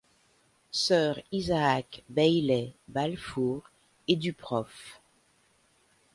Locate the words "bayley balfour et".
2.09-4.15